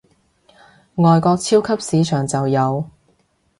[0.95, 2.83] 外國超級市場就有